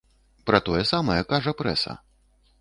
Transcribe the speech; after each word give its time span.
Пра 0.47 0.59
тое 0.69 0.79
самае 0.93 1.19
кажа 1.33 1.55
прэса. 1.61 1.95